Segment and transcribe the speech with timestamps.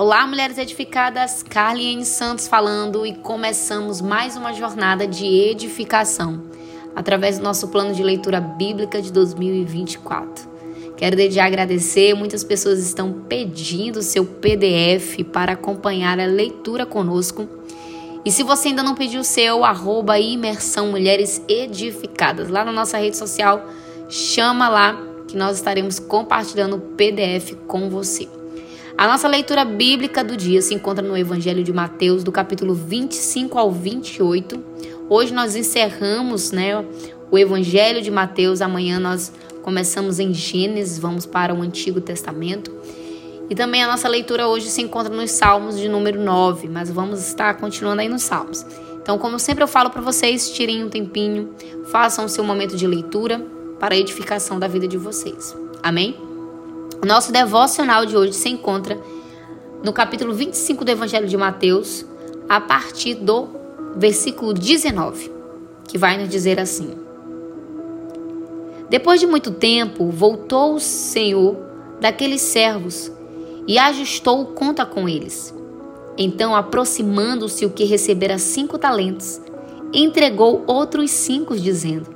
[0.00, 6.44] Olá, mulheres edificadas, Carlinhos Santos falando e começamos mais uma jornada de edificação
[6.94, 10.48] através do nosso plano de leitura bíblica de 2024.
[10.96, 17.48] Quero desde agradecer, muitas pessoas estão pedindo seu PDF para acompanhar a leitura conosco.
[18.24, 22.98] E se você ainda não pediu o seu, arroba imersão mulheres edificadas lá na nossa
[22.98, 23.66] rede social,
[24.08, 24.96] chama lá
[25.26, 28.37] que nós estaremos compartilhando o PDF com você.
[28.98, 33.56] A nossa leitura bíblica do dia se encontra no Evangelho de Mateus, do capítulo 25
[33.56, 34.60] ao 28.
[35.08, 36.84] Hoje nós encerramos né,
[37.30, 39.32] o Evangelho de Mateus, amanhã nós
[39.62, 42.74] começamos em Gênesis, vamos para o Antigo Testamento.
[43.48, 47.24] E também a nossa leitura hoje se encontra nos Salmos de número 9, mas vamos
[47.24, 48.66] estar continuando aí nos Salmos.
[49.00, 51.50] Então, como sempre eu falo para vocês, tirem um tempinho,
[51.92, 53.40] façam o seu momento de leitura
[53.78, 55.56] para a edificação da vida de vocês.
[55.84, 56.27] Amém?
[57.06, 58.98] Nosso devocional de hoje se encontra
[59.84, 62.04] no capítulo 25 do Evangelho de Mateus,
[62.48, 63.48] a partir do
[63.94, 65.30] versículo 19,
[65.86, 66.90] que vai nos dizer assim:
[68.90, 71.56] Depois de muito tempo, voltou o Senhor
[72.00, 73.12] daqueles servos
[73.66, 75.54] e ajustou conta com eles.
[76.16, 79.40] Então, aproximando-se o que recebera cinco talentos,
[79.92, 82.08] entregou outros cinco, dizendo: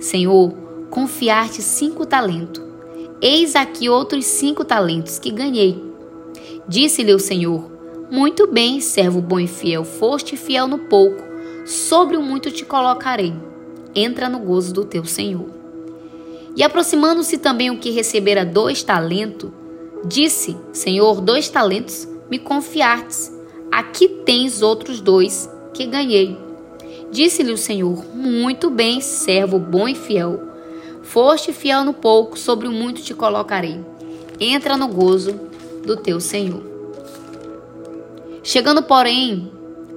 [0.00, 0.54] Senhor,
[0.88, 2.69] confiar-te cinco talentos
[3.22, 5.78] Eis aqui outros cinco talentos que ganhei.
[6.66, 7.70] Disse-lhe o Senhor:
[8.10, 11.22] Muito bem, servo bom e fiel, foste fiel no pouco,
[11.66, 13.34] sobre o muito te colocarei.
[13.94, 15.50] Entra no gozo do teu Senhor.
[16.56, 19.50] E aproximando-se também o que recebera dois talentos,
[20.06, 23.30] disse: Senhor, dois talentos me confiastes.
[23.70, 26.38] Aqui tens outros dois que ganhei.
[27.12, 30.49] Disse-lhe o Senhor: Muito bem, servo bom e fiel
[31.10, 33.84] Foste fiel no pouco, sobre o muito te colocarei.
[34.38, 35.40] Entra no gozo
[35.84, 36.62] do teu Senhor.
[38.44, 39.50] Chegando, porém,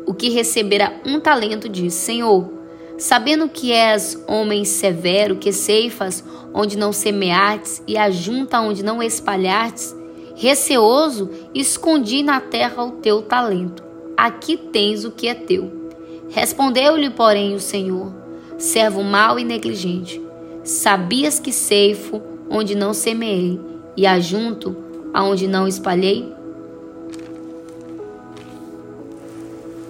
[0.07, 2.49] o que recebera um talento disse: Senhor,
[2.97, 9.95] sabendo que és homem severo, que ceifas onde não semeates e ajunta onde não espalhates,
[10.35, 13.83] receoso, escondi na terra o teu talento.
[14.17, 15.91] Aqui tens o que é teu.
[16.29, 18.11] Respondeu-lhe, porém, o Senhor:
[18.57, 20.22] servo mau e negligente.
[20.63, 23.59] Sabias que ceifo onde não semeei
[23.97, 24.73] e ajunto
[25.13, 26.33] aonde não espalhei?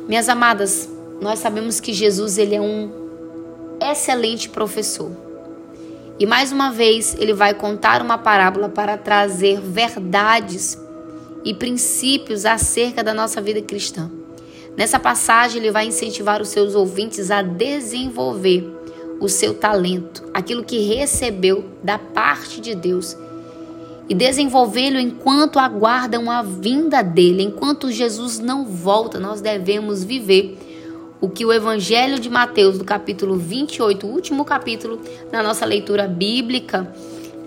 [0.07, 0.89] Minhas amadas,
[1.21, 2.91] nós sabemos que Jesus ele é um
[3.79, 5.11] excelente professor.
[6.19, 10.75] E mais uma vez ele vai contar uma parábola para trazer verdades
[11.45, 14.09] e princípios acerca da nossa vida cristã.
[14.75, 18.72] Nessa passagem ele vai incentivar os seus ouvintes a desenvolver
[19.23, 23.15] o seu talento, aquilo que recebeu da parte de Deus
[24.09, 27.43] e desenvolvê-lo enquanto aguardam a vinda dele.
[27.43, 30.57] Enquanto Jesus não volta, nós devemos viver
[31.21, 34.99] o que o Evangelho de Mateus, do capítulo 28, o último capítulo
[35.31, 36.93] da nossa leitura bíblica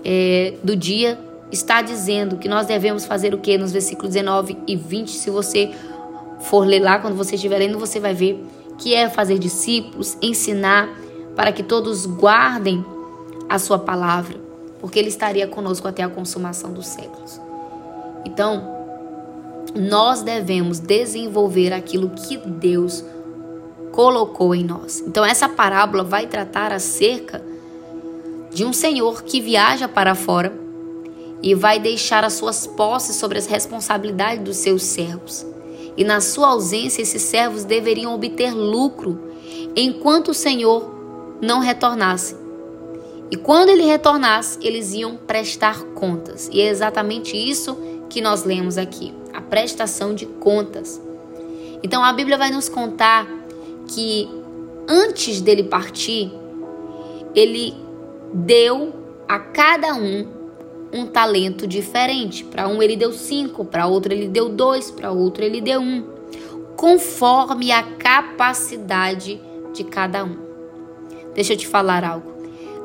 [0.03, 1.19] é, do dia,
[1.51, 5.11] está dizendo que nós devemos fazer o que nos versículos 19 e 20.
[5.11, 5.71] Se você
[6.39, 8.43] for ler lá, quando você estiver lendo, você vai ver
[8.79, 10.89] que é fazer discípulos, ensinar
[11.37, 12.83] para que todos guardem
[13.47, 14.37] a sua palavra,
[14.81, 17.39] porque ele estaria conosco até a consumação dos séculos.
[18.25, 18.75] Então,
[19.75, 23.05] nós devemos desenvolver aquilo que Deus
[23.91, 25.03] colocou em nós.
[25.05, 27.43] Então, essa parábola vai tratar acerca
[28.51, 30.51] de um senhor que viaja para fora
[31.43, 35.45] e vai deixar as suas posses sobre as responsabilidades dos seus servos.
[35.95, 39.19] E na sua ausência, esses servos deveriam obter lucro,
[39.75, 40.96] enquanto o Senhor
[41.41, 42.35] não retornasse.
[43.29, 46.49] E quando ele retornasse, eles iam prestar contas.
[46.51, 47.77] E é exatamente isso
[48.09, 51.01] que nós lemos aqui: a prestação de contas.
[51.83, 53.27] Então a Bíblia vai nos contar
[53.87, 54.29] que
[54.87, 56.31] antes dele partir,
[57.35, 57.75] ele
[58.33, 58.93] deu
[59.27, 60.37] a cada um
[60.91, 62.45] um talento diferente.
[62.45, 66.03] Para um ele deu cinco, para outro ele deu dois, para outro ele deu um,
[66.77, 69.39] conforme a capacidade
[69.73, 70.46] de cada um.
[71.37, 72.33] Deixa eu te falar algo.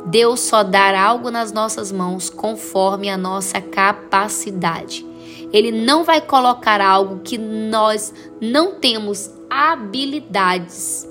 [0.04, 5.06] Deus só dá algo nas nossas mãos conforme a nossa capacidade.
[5.50, 11.08] Ele não vai colocar algo que nós não temos habilidades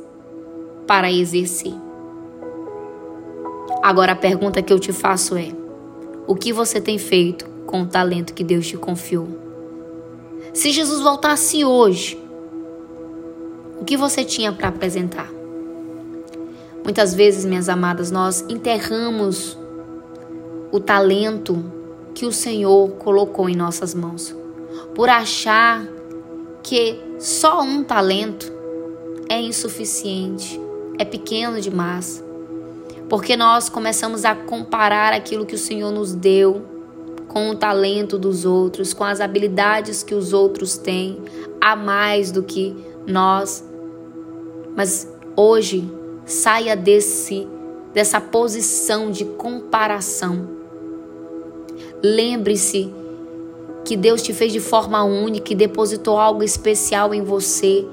[0.85, 1.73] para exercer.
[3.81, 5.49] Agora a pergunta que eu te faço é:
[6.27, 9.27] o que você tem feito com o talento que Deus te confiou?
[10.53, 12.23] Se Jesus voltasse hoje,
[13.79, 15.40] o que você tinha para apresentar?
[16.83, 19.57] Muitas vezes, minhas amadas, nós enterramos
[20.71, 21.63] o talento
[22.13, 24.35] que o Senhor colocou em nossas mãos,
[24.95, 25.85] por achar
[26.63, 28.51] que só um talento
[29.29, 30.59] é insuficiente,
[30.97, 32.23] é pequeno demais.
[33.07, 36.65] Porque nós começamos a comparar aquilo que o Senhor nos deu
[37.27, 41.19] com o talento dos outros, com as habilidades que os outros têm,
[41.59, 42.75] a mais do que
[43.05, 43.63] nós.
[44.75, 45.89] Mas hoje
[46.31, 47.47] saia desse
[47.93, 50.47] dessa posição de comparação.
[52.01, 52.89] Lembre-se
[53.83, 57.85] que Deus te fez de forma única e depositou algo especial em você.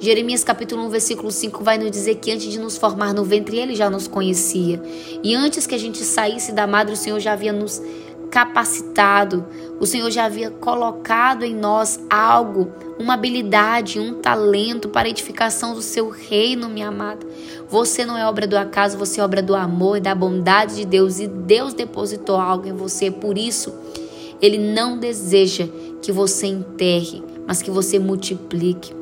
[0.00, 3.58] Jeremias capítulo 1, versículo 5 vai nos dizer que antes de nos formar no ventre,
[3.58, 4.82] ele já nos conhecia.
[5.22, 7.82] E antes que a gente saísse da madre, o Senhor já havia nos
[8.34, 9.46] capacitado.
[9.78, 15.80] O Senhor já havia colocado em nós algo, uma habilidade, um talento para edificação do
[15.80, 17.24] seu reino, minha amada.
[17.68, 20.84] Você não é obra do acaso, você é obra do amor e da bondade de
[20.84, 21.20] Deus.
[21.20, 23.08] E Deus depositou algo em você.
[23.08, 23.72] Por isso,
[24.42, 25.68] Ele não deseja
[26.02, 28.92] que você enterre, mas que você multiplique.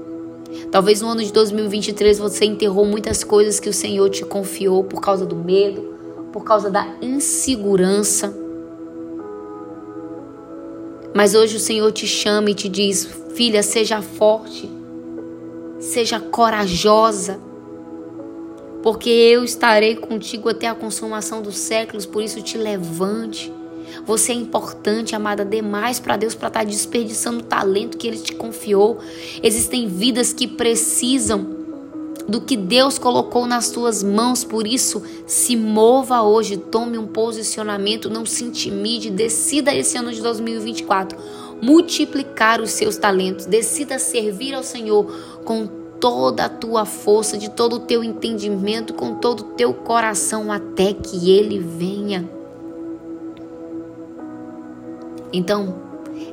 [0.71, 5.01] Talvez no ano de 2023 você enterrou muitas coisas que o Senhor te confiou por
[5.01, 5.95] causa do medo,
[6.31, 8.42] por causa da insegurança.
[11.15, 14.71] Mas hoje o Senhor te chama e te diz: filha, seja forte,
[15.79, 17.39] seja corajosa,
[18.83, 23.53] porque eu estarei contigo até a consumação dos séculos, por isso te levante.
[24.07, 28.19] Você é importante, amada, demais para Deus para estar tá desperdiçando o talento que Ele
[28.19, 28.99] te confiou.
[29.43, 31.52] Existem vidas que precisam
[32.29, 34.45] do que Deus colocou nas tuas mãos.
[34.45, 40.21] Por isso, se mova hoje, tome um posicionamento, não se intimide, decida esse ano de
[40.21, 41.19] 2024
[41.63, 45.07] multiplicar os seus talentos, decida servir ao Senhor
[45.45, 45.69] com
[46.01, 50.93] toda a tua força, de todo o teu entendimento, com todo o teu coração até
[50.93, 52.29] que ele venha.
[55.33, 55.77] Então,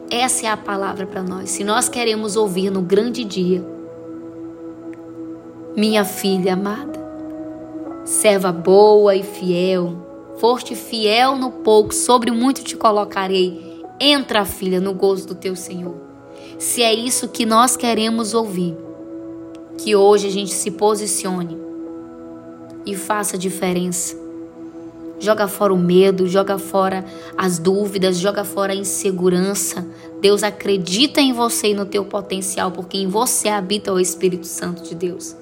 [0.09, 1.51] essa é a palavra para nós.
[1.51, 3.63] Se nós queremos ouvir no grande dia,
[5.75, 6.99] minha filha amada,
[8.03, 9.95] serva boa e fiel,
[10.39, 13.83] foste fiel no pouco, sobre muito te colocarei.
[13.99, 15.95] Entra, filha, no gozo do teu Senhor.
[16.57, 18.75] Se é isso que nós queremos ouvir,
[19.77, 21.57] que hoje a gente se posicione
[22.85, 24.17] e faça diferença.
[25.19, 27.05] Joga fora o medo, joga fora
[27.37, 29.85] as dúvidas, joga fora a insegurança.
[30.21, 34.81] Deus acredita em você e no teu potencial, porque em você habita o Espírito Santo
[34.83, 35.38] de Deus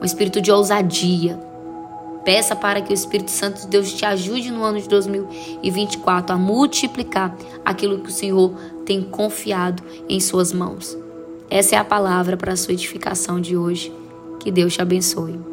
[0.00, 1.38] um espírito de ousadia.
[2.24, 6.38] Peça para que o Espírito Santo de Deus te ajude no ano de 2024 a
[6.38, 8.52] multiplicar aquilo que o Senhor
[8.84, 10.96] tem confiado em suas mãos.
[11.48, 13.92] Essa é a palavra para a sua edificação de hoje.
[14.38, 15.49] Que Deus te abençoe.